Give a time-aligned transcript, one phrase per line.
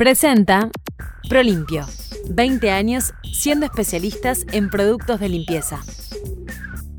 [0.00, 0.70] Presenta
[1.28, 1.84] Prolimpio.
[2.30, 5.78] 20 años siendo especialistas en productos de limpieza.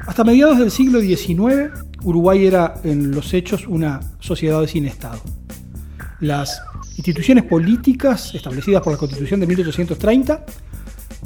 [0.05, 1.71] Hasta mediados del siglo XIX,
[2.03, 5.19] Uruguay era en los hechos una sociedad sin Estado.
[6.19, 6.61] Las
[6.95, 10.45] instituciones políticas establecidas por la Constitución de 1830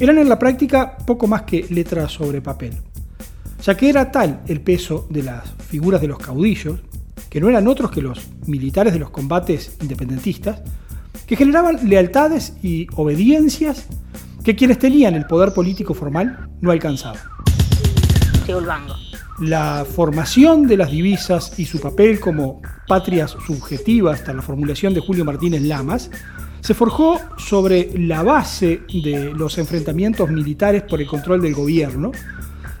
[0.00, 2.72] eran en la práctica poco más que letras sobre papel,
[3.62, 6.80] ya que era tal el peso de las figuras de los caudillos,
[7.28, 10.62] que no eran otros que los militares de los combates independentistas,
[11.26, 13.86] que generaban lealtades y obediencias
[14.44, 17.20] que quienes tenían el poder político formal no alcanzaban.
[19.40, 25.00] La formación de las divisas y su papel como patrias subjetivas hasta la formulación de
[25.00, 26.10] Julio Martínez Lamas
[26.60, 32.12] se forjó sobre la base de los enfrentamientos militares por el control del gobierno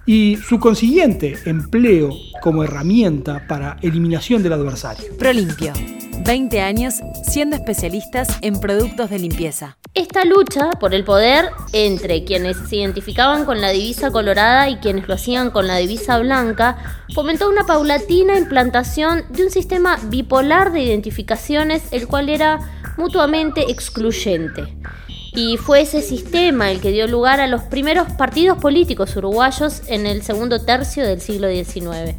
[0.06, 5.16] y su consiguiente empleo como herramienta para eliminación del adversario.
[5.18, 5.72] Prolimpio.
[6.26, 9.78] 20 años siendo especialistas en productos de limpieza.
[9.94, 15.06] Esta lucha por el poder entre quienes se identificaban con la divisa colorada y quienes
[15.06, 16.78] lo hacían con la divisa blanca
[17.14, 22.58] fomentó una paulatina implantación de un sistema bipolar de identificaciones, el cual era
[22.96, 24.76] mutuamente excluyente.
[25.32, 30.06] Y fue ese sistema el que dio lugar a los primeros partidos políticos uruguayos en
[30.06, 32.16] el segundo tercio del siglo XIX.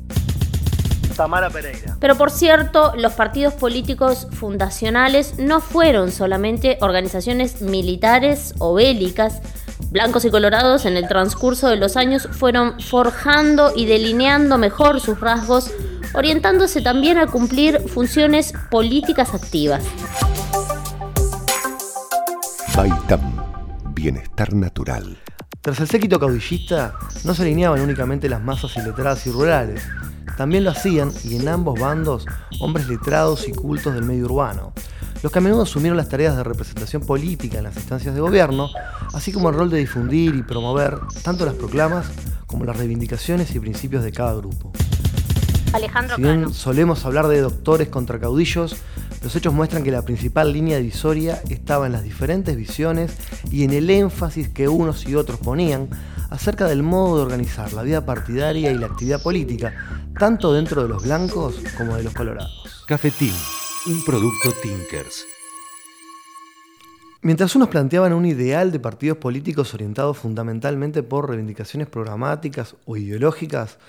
[1.17, 1.97] Tamara Pereira.
[1.99, 9.41] Pero por cierto, los partidos políticos fundacionales no fueron solamente organizaciones militares o bélicas.
[9.89, 15.19] Blancos y colorados en el transcurso de los años fueron forjando y delineando mejor sus
[15.19, 15.71] rasgos,
[16.13, 19.83] orientándose también a cumplir funciones políticas activas.
[22.75, 23.21] Baitam,
[23.93, 25.17] bienestar natural.
[25.61, 26.93] Tras el séquito caudillista,
[27.23, 29.83] no se alineaban únicamente las masas iletradas y rurales,
[30.37, 32.25] también lo hacían, y en ambos bandos,
[32.59, 34.71] hombres letrados y cultos del medio urbano,
[35.23, 38.69] los que a menudo asumieron las tareas de representación política en las instancias de gobierno,
[39.13, 42.05] así como el rol de difundir y promover tanto las proclamas
[42.45, 44.71] como las reivindicaciones y principios de cada grupo.
[45.73, 48.77] Alejandro si bien solemos hablar de doctores contra caudillos,
[49.23, 53.17] los hechos muestran que la principal línea divisoria estaba en las diferentes visiones
[53.51, 55.89] y en el énfasis que unos y otros ponían
[56.29, 59.73] acerca del modo de organizar la vida partidaria y la actividad política,
[60.17, 62.83] tanto dentro de los blancos como de los colorados.
[62.87, 63.33] Cafetín,
[63.87, 65.25] un producto Tinkers.
[67.21, 73.79] Mientras unos planteaban un ideal de partidos políticos orientados fundamentalmente por reivindicaciones programáticas o ideológicas,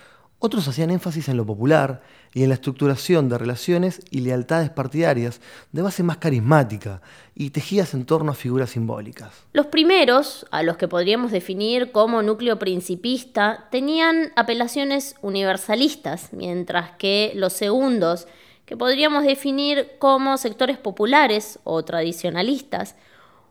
[0.40, 5.40] otros hacían énfasis en lo popular y en la estructuración de relaciones y lealtades partidarias
[5.72, 7.02] de base más carismática
[7.34, 9.32] y tejidas en torno a figuras simbólicas.
[9.52, 17.32] Los primeros, a los que podríamos definir como núcleo principista, tenían apelaciones universalistas, mientras que
[17.34, 18.28] los segundos,
[18.64, 22.94] que podríamos definir como sectores populares o tradicionalistas,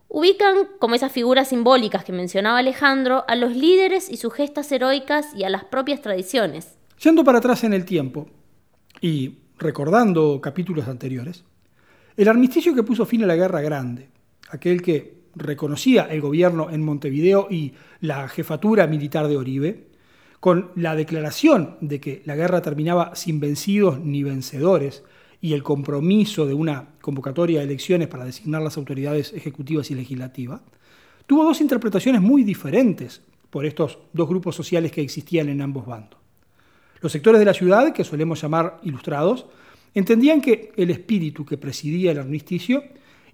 [0.08, 5.34] ubican como esas figuras simbólicas que mencionaba Alejandro a los líderes y sus gestas heroicas
[5.34, 6.77] y a las propias tradiciones.
[7.02, 8.28] Yendo para atrás en el tiempo
[9.00, 11.44] y recordando capítulos anteriores,
[12.16, 14.08] el armisticio que puso fin a la Guerra Grande,
[14.50, 19.86] aquel que reconocía el gobierno en Montevideo y la jefatura militar de Oribe,
[20.40, 25.04] con la declaración de que la guerra terminaba sin vencidos ni vencedores
[25.40, 30.62] y el compromiso de una convocatoria de elecciones para designar las autoridades ejecutivas y legislativas,
[31.26, 36.27] tuvo dos interpretaciones muy diferentes por estos dos grupos sociales que existían en ambos bandos.
[37.00, 39.46] Los sectores de la ciudad, que solemos llamar ilustrados,
[39.94, 42.82] entendían que el espíritu que presidía el armisticio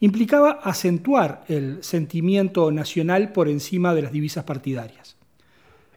[0.01, 5.17] implicaba acentuar el sentimiento nacional por encima de las divisas partidarias.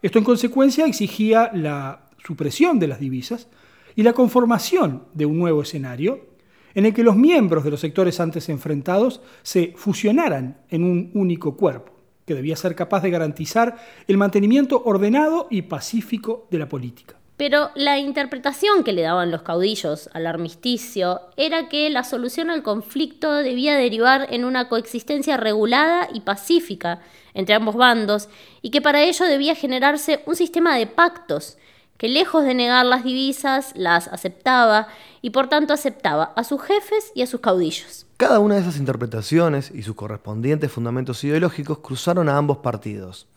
[0.01, 3.47] Esto en consecuencia exigía la supresión de las divisas
[3.95, 6.27] y la conformación de un nuevo escenario
[6.75, 11.57] en el que los miembros de los sectores antes enfrentados se fusionaran en un único
[11.57, 11.91] cuerpo,
[12.23, 13.77] que debía ser capaz de garantizar
[14.07, 17.15] el mantenimiento ordenado y pacífico de la política.
[17.37, 22.63] Pero la interpretación que le daban los caudillos al armisticio era que la solución al
[22.63, 26.99] conflicto debía derivar en una coexistencia regulada y pacífica
[27.35, 28.27] entre ambos bandos
[28.63, 31.57] y que para ello debía generarse un sistema de pactos
[31.97, 34.87] que lejos de negar las divisas las aceptaba
[35.21, 38.07] y por tanto aceptaba a sus jefes y a sus caudillos.
[38.17, 43.27] Cada una de esas interpretaciones y sus correspondientes fundamentos ideológicos cruzaron a ambos partidos.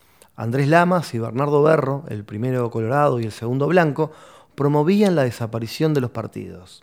[0.41, 4.11] Andrés Lamas y Bernardo Berro, el primero colorado y el segundo blanco,
[4.55, 6.83] promovían la desaparición de los partidos.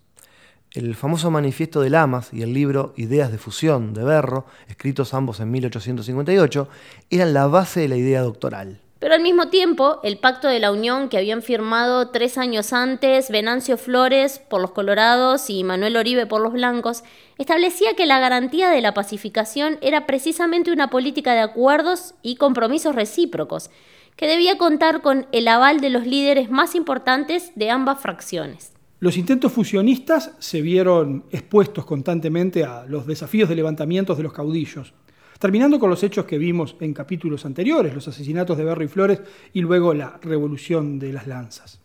[0.74, 5.40] El famoso manifiesto de Lamas y el libro Ideas de Fusión de Berro, escritos ambos
[5.40, 6.70] en 1858,
[7.10, 8.80] eran la base de la idea doctoral.
[9.00, 13.30] Pero al mismo tiempo, el pacto de la Unión que habían firmado tres años antes
[13.30, 17.04] Venancio Flores por los colorados y Manuel Oribe por los blancos,
[17.38, 22.96] establecía que la garantía de la pacificación era precisamente una política de acuerdos y compromisos
[22.96, 23.70] recíprocos,
[24.16, 28.74] que debía contar con el aval de los líderes más importantes de ambas fracciones.
[29.00, 34.96] Los intentos fusionistas se vieron expuestos constantemente a los desafíos de levantamientos de los caudillos,
[35.40, 39.22] terminando con los hechos que vimos en capítulos anteriores, los asesinatos de Berro y Flores
[39.54, 41.80] y luego la revolución de las lanzas.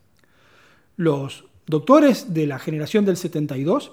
[0.96, 3.92] Los doctores de la generación del 72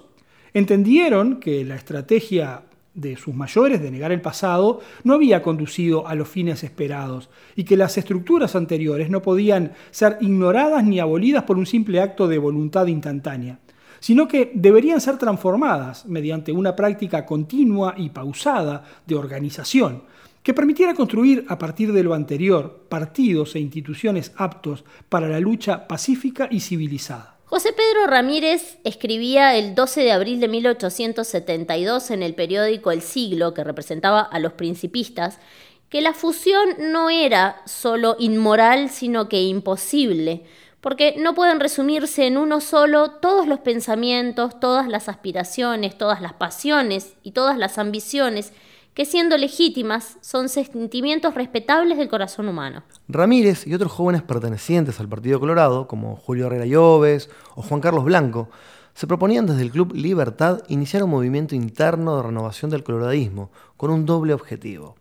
[0.52, 2.62] entendieron que la estrategia
[2.94, 7.64] de sus mayores de negar el pasado no había conducido a los fines esperados y
[7.64, 12.38] que las estructuras anteriores no podían ser ignoradas ni abolidas por un simple acto de
[12.38, 13.60] voluntad instantánea,
[14.00, 20.02] sino que deberían ser transformadas mediante una práctica continua y pausada de organización
[20.42, 25.86] que permitiera construir a partir de lo anterior partidos e instituciones aptos para la lucha
[25.86, 27.36] pacífica y civilizada.
[27.44, 33.54] José Pedro Ramírez escribía el 12 de abril de 1872 en el periódico El Siglo,
[33.54, 35.40] que representaba a los principistas,
[35.88, 40.44] que la fusión no era solo inmoral, sino que imposible,
[40.80, 46.32] porque no pueden resumirse en uno solo todos los pensamientos, todas las aspiraciones, todas las
[46.32, 48.52] pasiones y todas las ambiciones
[48.94, 52.82] que siendo legítimas son sentimientos respetables del corazón humano.
[53.08, 58.04] Ramírez y otros jóvenes pertenecientes al Partido Colorado, como Julio Herrera Lloves o Juan Carlos
[58.04, 58.48] Blanco,
[58.94, 63.90] se proponían desde el Club Libertad iniciar un movimiento interno de renovación del coloradismo, con
[63.90, 64.96] un doble objetivo.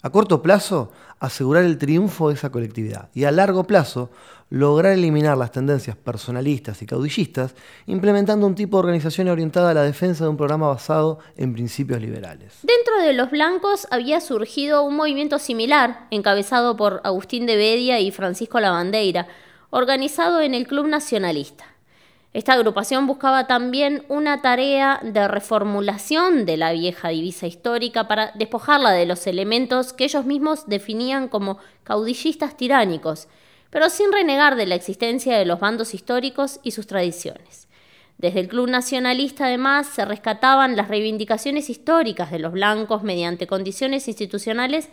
[0.00, 4.10] A corto plazo, asegurar el triunfo de esa colectividad y a largo plazo,
[4.48, 7.56] lograr eliminar las tendencias personalistas y caudillistas,
[7.86, 12.00] implementando un tipo de organización orientada a la defensa de un programa basado en principios
[12.00, 12.60] liberales.
[12.62, 18.12] Dentro de los blancos había surgido un movimiento similar, encabezado por Agustín de Bedia y
[18.12, 19.26] Francisco Lavandeira,
[19.70, 21.64] organizado en el Club Nacionalista.
[22.38, 28.92] Esta agrupación buscaba también una tarea de reformulación de la vieja divisa histórica para despojarla
[28.92, 33.26] de los elementos que ellos mismos definían como caudillistas tiránicos,
[33.70, 37.66] pero sin renegar de la existencia de los bandos históricos y sus tradiciones.
[38.18, 44.06] Desde el Club Nacionalista, además, se rescataban las reivindicaciones históricas de los blancos mediante condiciones
[44.06, 44.90] institucionales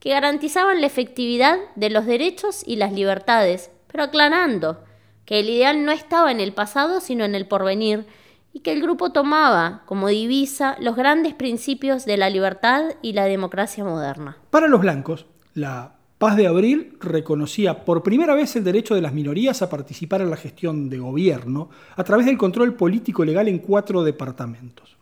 [0.00, 4.87] que garantizaban la efectividad de los derechos y las libertades, pero aclarando
[5.28, 8.06] que el ideal no estaba en el pasado, sino en el porvenir,
[8.54, 13.26] y que el grupo tomaba como divisa los grandes principios de la libertad y la
[13.26, 14.38] democracia moderna.
[14.48, 19.12] Para los blancos, la Paz de Abril reconocía por primera vez el derecho de las
[19.12, 23.58] minorías a participar en la gestión de gobierno a través del control político legal en
[23.58, 24.96] cuatro departamentos,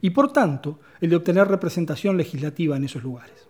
[0.00, 3.46] y por tanto el de obtener representación legislativa en esos lugares.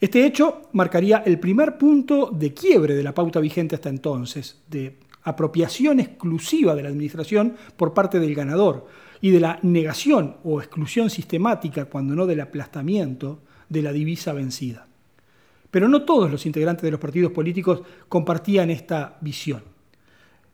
[0.00, 5.00] Este hecho marcaría el primer punto de quiebre de la pauta vigente hasta entonces, de
[5.24, 8.86] apropiación exclusiva de la administración por parte del ganador
[9.20, 14.86] y de la negación o exclusión sistemática, cuando no del aplastamiento, de la divisa vencida.
[15.70, 19.62] Pero no todos los integrantes de los partidos políticos compartían esta visión.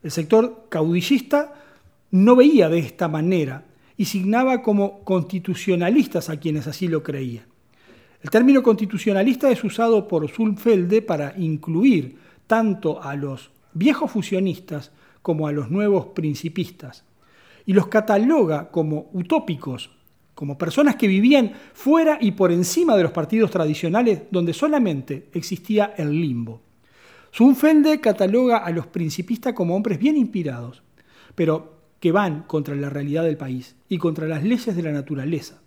[0.01, 1.53] El sector caudillista
[2.11, 3.65] no veía de esta manera
[3.97, 7.45] y signaba como constitucionalistas a quienes así lo creían.
[8.23, 12.17] El término constitucionalista es usado por Zulfelde para incluir
[12.47, 14.91] tanto a los viejos fusionistas
[15.21, 17.03] como a los nuevos principistas,
[17.65, 19.91] y los cataloga como utópicos,
[20.33, 25.93] como personas que vivían fuera y por encima de los partidos tradicionales donde solamente existía
[25.97, 26.61] el limbo.
[27.33, 30.81] Zunfelde cataloga a los principistas como hombres bien inspirados,
[31.35, 35.61] pero que van contra la realidad del país y contra las leyes de la naturaleza,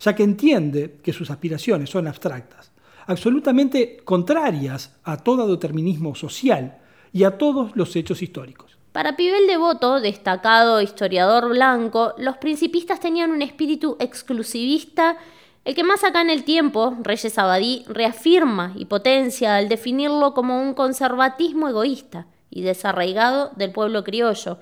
[0.00, 2.72] ya que entiende que sus aspiraciones son abstractas,
[3.06, 6.78] absolutamente contrarias a todo determinismo social,
[7.16, 8.76] y a todos los hechos históricos.
[8.92, 15.16] Para Pibel Devoto, destacado historiador blanco, los principistas tenían un espíritu exclusivista,
[15.64, 20.60] el que más acá en el tiempo, Reyes Abadí reafirma y potencia al definirlo como
[20.60, 24.58] un conservatismo egoísta y desarraigado del pueblo criollo,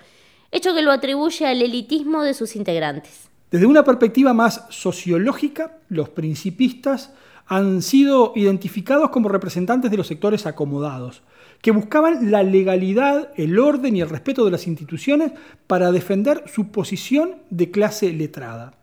[0.52, 3.30] hecho que lo atribuye al elitismo de sus integrantes.
[3.50, 7.12] Desde una perspectiva más sociológica, los principistas
[7.46, 11.22] han sido identificados como representantes de los sectores acomodados,
[11.64, 15.32] que buscaban la legalidad, el orden y el respeto de las instituciones
[15.66, 18.74] para defender su posición de clase letrada.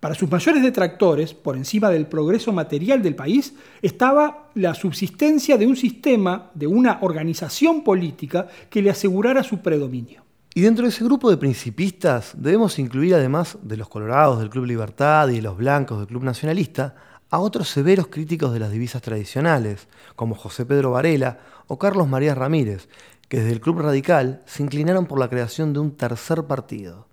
[0.00, 5.66] Para sus mayores detractores, por encima del progreso material del país, estaba la subsistencia de
[5.66, 10.24] un sistema, de una organización política que le asegurara su predominio.
[10.54, 14.64] Y dentro de ese grupo de principistas debemos incluir, además de los colorados del Club
[14.64, 16.94] Libertad y de los blancos del Club Nacionalista,
[17.30, 22.34] a otros severos críticos de las divisas tradicionales, como José Pedro Varela o Carlos María
[22.34, 22.88] Ramírez,
[23.28, 27.06] que desde el Club Radical se inclinaron por la creación de un tercer partido,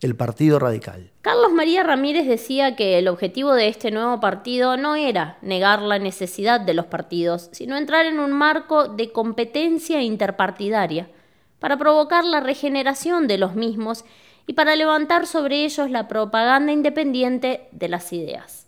[0.00, 1.10] el Partido Radical.
[1.22, 5.98] Carlos María Ramírez decía que el objetivo de este nuevo partido no era negar la
[5.98, 11.10] necesidad de los partidos, sino entrar en un marco de competencia interpartidaria
[11.58, 14.04] para provocar la regeneración de los mismos
[14.46, 18.65] y para levantar sobre ellos la propaganda independiente de las ideas.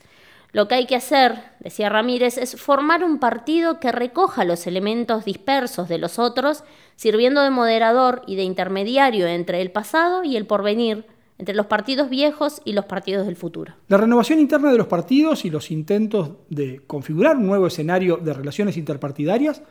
[0.52, 5.26] Lo que hay que hacer, decía Ramírez, es formar un partido que recoja los elementos
[5.26, 6.64] dispersos de los otros,
[6.96, 11.04] sirviendo de moderador y de intermediario entre el pasado y el porvenir,
[11.36, 13.74] entre los partidos viejos y los partidos del futuro.
[13.88, 18.32] La renovación interna de los partidos y los intentos de configurar un nuevo escenario de
[18.32, 19.62] relaciones interpartidarias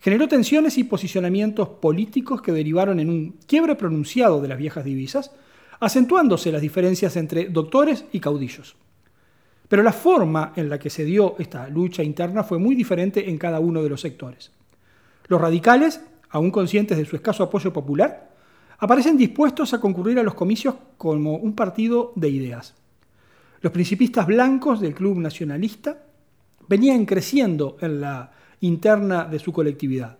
[0.00, 5.30] generó tensiones y posicionamientos políticos que derivaron en un quiebre pronunciado de las viejas divisas,
[5.80, 8.76] acentuándose las diferencias entre doctores y caudillos.
[9.68, 13.38] Pero la forma en la que se dio esta lucha interna fue muy diferente en
[13.38, 14.50] cada uno de los sectores.
[15.26, 18.30] Los radicales, aún conscientes de su escaso apoyo popular,
[18.78, 22.74] aparecen dispuestos a concurrir a los comicios como un partido de ideas.
[23.60, 26.04] Los principistas blancos del Club Nacionalista
[26.68, 30.18] venían creciendo en la interna de su colectividad.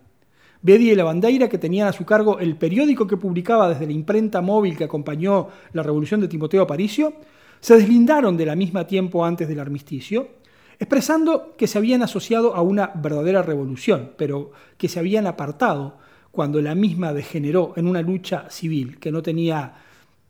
[0.61, 3.91] Bedi y la Bandeira, que tenían a su cargo el periódico que publicaba desde la
[3.91, 7.13] imprenta móvil que acompañó la revolución de Timoteo Aparicio,
[7.65, 10.27] se deslindaron de la misma tiempo antes del armisticio,
[10.77, 15.97] expresando que se habían asociado a una verdadera revolución, pero que se habían apartado
[16.29, 19.73] cuando la misma degeneró en una lucha civil que no tenía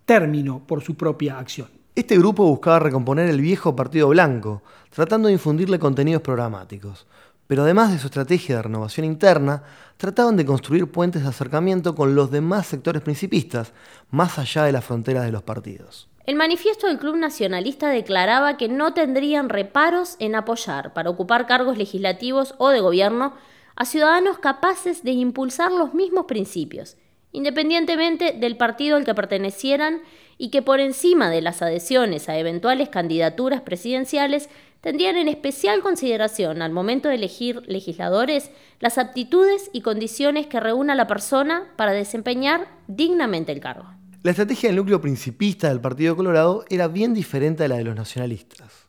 [0.06, 1.68] término por su propia acción.
[1.94, 7.06] Este grupo buscaba recomponer el viejo Partido Blanco, tratando de infundirle contenidos programáticos.
[7.48, 9.64] Pero además de su estrategia de renovación interna,
[9.98, 13.74] trataban de construir puentes de acercamiento con los demás sectores principistas,
[14.10, 16.08] más allá de las fronteras de los partidos.
[16.26, 21.78] El manifiesto del Club Nacionalista declaraba que no tendrían reparos en apoyar para ocupar cargos
[21.78, 23.34] legislativos o de gobierno
[23.76, 26.98] a ciudadanos capaces de impulsar los mismos principios,
[27.32, 30.02] independientemente del partido al que pertenecieran
[30.38, 34.50] y que por encima de las adhesiones a eventuales candidaturas presidenciales
[34.82, 40.96] tendrían en especial consideración al momento de elegir legisladores las aptitudes y condiciones que reúna
[40.96, 43.86] la persona para desempeñar dignamente el cargo.
[44.24, 47.96] La estrategia del núcleo principista del Partido Colorado era bien diferente a la de los
[47.96, 48.88] nacionalistas.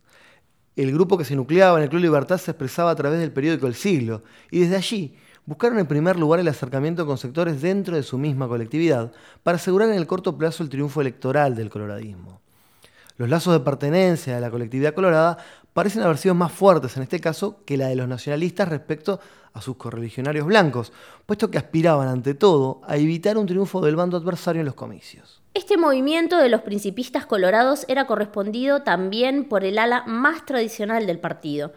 [0.76, 3.66] El grupo que se nucleaba en el Club Libertad se expresaba a través del periódico
[3.66, 5.16] El Siglo, y desde allí
[5.47, 9.12] buscaron en primer lugar el acercamiento con sectores dentro de su misma colectividad
[9.43, 12.40] para asegurar en el corto plazo el triunfo electoral del coloradismo.
[13.16, 15.38] Los lazos de pertenencia a la colectividad colorada
[15.76, 19.21] parecen haber sido más fuertes en este caso que la de los nacionalistas respecto
[19.52, 20.90] a sus correligionarios blancos,
[21.26, 25.42] puesto que aspiraban ante todo a evitar un triunfo del bando adversario en los comicios.
[25.52, 31.18] Este movimiento de los principistas colorados era correspondido también por el ala más tradicional del
[31.18, 31.75] partido,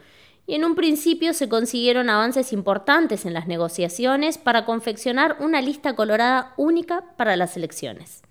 [0.47, 5.97] y en un principio se consiguieron avances importantes en las negociaciones para confeccionar una lista
[5.97, 8.21] colorada única para las elecciones.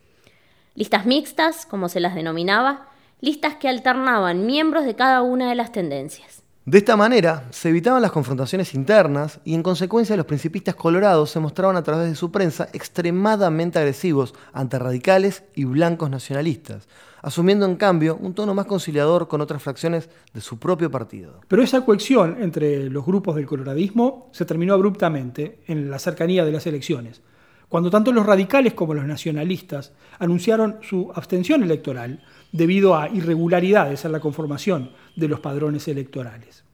[0.75, 2.89] Listas mixtas, como se las denominaba,
[3.21, 6.43] listas que alternaban miembros de cada una de las tendencias.
[6.69, 11.41] De esta manera, se evitaban las confrontaciones internas y en consecuencia los principistas colorados se
[11.41, 16.87] mostraban a través de su prensa extremadamente agresivos ante radicales y blancos nacionalistas,
[17.23, 21.41] asumiendo en cambio un tono más conciliador con otras fracciones de su propio partido.
[21.49, 26.53] Pero esa cohesión entre los grupos del coloradismo se terminó abruptamente en la cercanía de
[26.53, 27.23] las elecciones,
[27.71, 34.13] cuando tanto los radicales como los nacionalistas anunciaron su abstención electoral debido a irregularidades en
[34.13, 36.65] la conformación de los padrones electorales.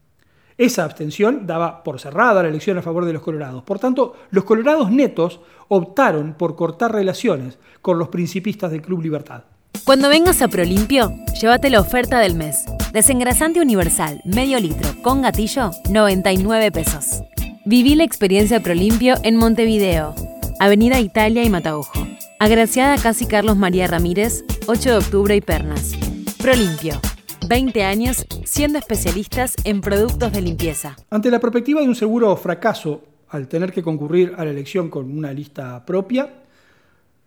[0.56, 3.64] Esa abstención daba por cerrada la elección a favor de los colorados.
[3.64, 9.42] Por tanto, los colorados netos optaron por cortar relaciones con los principistas del Club Libertad.
[9.84, 12.64] Cuando vengas a Prolimpio, llévate la oferta del mes.
[12.92, 17.22] Desengrasante universal, medio litro, con gatillo, 99 pesos.
[17.66, 20.14] Viví la experiencia Prolimpio en Montevideo,
[20.60, 22.03] Avenida Italia y Mataojo.
[22.44, 25.94] Agraciada Casi Carlos María Ramírez, 8 de octubre y Pernas.
[26.36, 27.00] Prolimpio.
[27.48, 30.94] 20 años siendo especialistas en productos de limpieza.
[31.08, 35.10] Ante la perspectiva de un seguro fracaso al tener que concurrir a la elección con
[35.16, 36.34] una lista propia,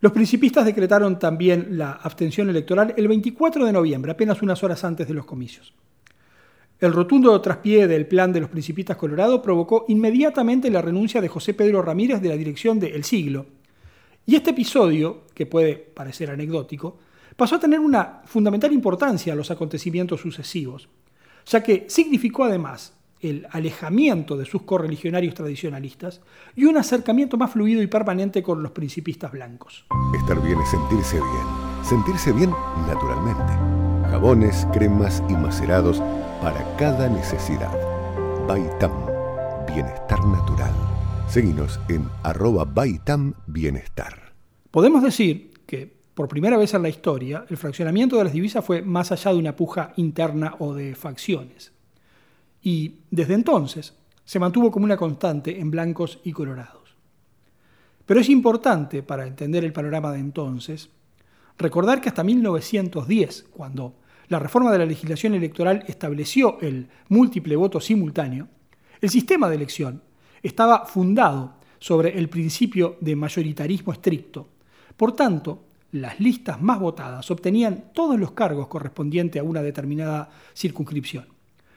[0.02, 5.08] los principistas decretaron también la abstención electoral el 24 de noviembre, apenas unas horas antes
[5.08, 5.74] de los comicios.
[6.80, 11.56] El rotundo traspié del plan de los principistas Colorado provocó inmediatamente la renuncia de José
[11.56, 13.48] Pedro Ramírez de la dirección de El Siglo.
[14.30, 16.98] Y este episodio, que puede parecer anecdótico,
[17.38, 20.90] pasó a tener una fundamental importancia a los acontecimientos sucesivos,
[21.46, 26.20] ya que significó además el alejamiento de sus correligionarios tradicionalistas
[26.58, 29.86] y un acercamiento más fluido y permanente con los principistas blancos.
[30.20, 32.52] Estar bien es sentirse bien, sentirse bien
[32.86, 33.54] naturalmente.
[34.10, 36.04] Jabones, cremas y macerados
[36.42, 37.74] para cada necesidad.
[38.46, 38.92] Baitam,
[39.68, 40.87] bienestar natural.
[41.30, 44.32] Seguimos en arroba Baitam Bienestar.
[44.72, 48.82] Podemos decir que por primera vez en la historia el fraccionamiento de las divisas fue
[48.82, 51.74] más allá de una puja interna o de facciones.
[52.62, 53.94] Y desde entonces
[54.24, 56.96] se mantuvo como una constante en blancos y colorados.
[58.06, 60.90] Pero es importante, para entender el panorama de entonces,
[61.58, 63.96] recordar que hasta 1910, cuando
[64.30, 68.48] la reforma de la legislación electoral estableció el múltiple voto simultáneo,
[69.02, 70.07] el sistema de elección
[70.42, 74.48] estaba fundado sobre el principio de mayoritarismo estricto.
[74.96, 81.26] Por tanto, las listas más votadas obtenían todos los cargos correspondientes a una determinada circunscripción,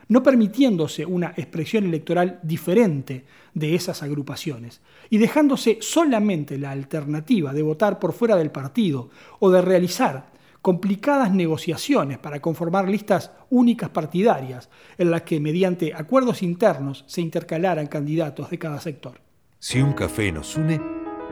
[0.08, 3.24] no permitiéndose una expresión electoral diferente
[3.54, 9.50] de esas agrupaciones y dejándose solamente la alternativa de votar por fuera del partido o
[9.50, 10.29] de realizar
[10.62, 17.86] complicadas negociaciones para conformar listas únicas partidarias en las que mediante acuerdos internos se intercalaran
[17.86, 19.20] candidatos de cada sector.
[19.58, 20.80] Si un café nos une,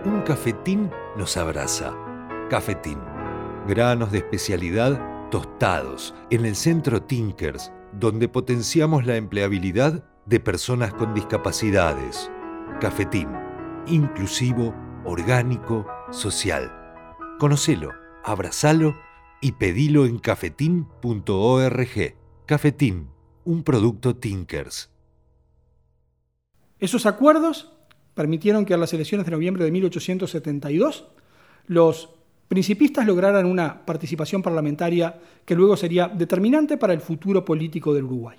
[0.04, 1.94] un cafetín nos abraza.
[2.50, 2.98] Cafetín.
[3.66, 11.12] Granos de especialidad tostados en el centro Tinkers, donde potenciamos la empleabilidad de personas con
[11.12, 12.30] discapacidades.
[12.80, 13.28] Cafetín.
[13.86, 16.72] Inclusivo, orgánico, social.
[17.38, 17.92] Conocelo,
[18.24, 18.94] abrazalo
[19.40, 22.14] y pedilo en cafetín.org.
[22.46, 23.08] Cafetín,
[23.44, 24.90] un producto Tinkers.
[26.78, 27.72] Esos acuerdos
[28.14, 31.06] permitieron que a las elecciones de noviembre de 1872
[31.66, 32.10] los
[32.48, 38.38] principistas lograran una participación parlamentaria que luego sería determinante para el futuro político del Uruguay.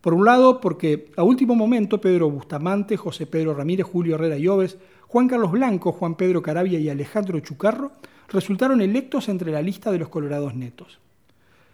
[0.00, 4.78] Por un lado, porque a último momento Pedro Bustamante, José Pedro Ramírez, Julio Herrera Lloves,
[5.08, 7.92] Juan Carlos Blanco, Juan Pedro Carabia y Alejandro Chucarro
[8.30, 10.98] resultaron electos entre la lista de los colorados netos.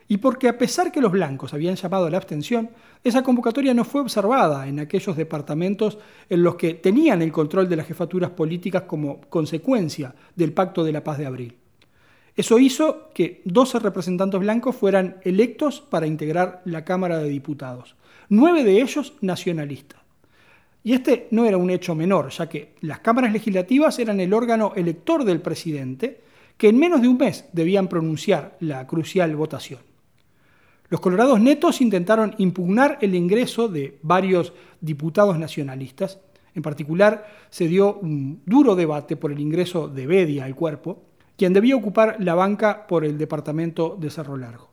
[0.08, 2.70] Y porque a pesar que los blancos habían llamado a la abstención,
[3.02, 5.98] esa convocatoria no fue observada en aquellos departamentos
[6.28, 10.92] en los que tenían el control de las jefaturas políticas como consecuencia del Pacto de
[10.92, 11.56] la Paz de Abril.
[12.36, 17.96] Eso hizo que 12 representantes blancos fueran electos para integrar la Cámara de Diputados,
[18.28, 20.00] nueve de ellos nacionalistas.
[20.84, 24.73] Y este no era un hecho menor, ya que las cámaras legislativas eran el órgano
[24.76, 26.21] elector del presidente
[26.56, 29.80] que en menos de un mes debían pronunciar la crucial votación.
[30.88, 36.21] Los colorados netos intentaron impugnar el ingreso de varios diputados nacionalistas.
[36.54, 41.02] En particular, se dio un duro debate por el ingreso de Bedia al cuerpo,
[41.36, 44.71] quien debía ocupar la banca por el departamento de Cerro Largo.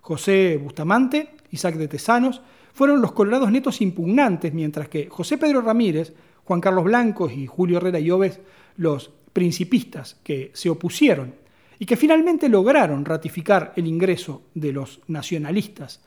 [0.00, 2.40] José Bustamante, Isaac de Tesanos,
[2.72, 7.76] fueron los colorados netos impugnantes, mientras que José Pedro Ramírez, Juan Carlos Blancos y Julio
[7.76, 8.40] Herrera Lloves,
[8.76, 11.32] los principistas que se opusieron
[11.78, 16.00] y que finalmente lograron ratificar el ingreso de los nacionalistas,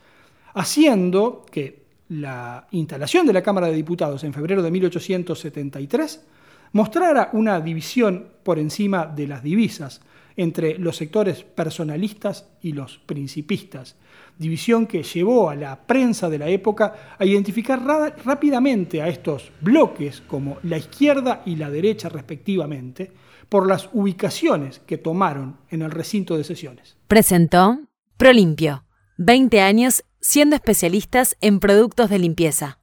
[0.53, 6.25] haciendo que la instalación de la Cámara de Diputados en febrero de 1873
[6.73, 10.01] mostrara una división por encima de las divisas
[10.35, 13.95] entre los sectores personalistas y los principistas,
[14.37, 17.81] división que llevó a la prensa de la época a identificar
[18.25, 23.11] rápidamente a estos bloques como la izquierda y la derecha respectivamente,
[23.51, 26.95] por las ubicaciones que tomaron en el recinto de sesiones.
[27.09, 27.81] Presentó
[28.15, 28.85] Prolimpio,
[29.17, 32.79] 20 años siendo especialistas en productos de limpieza.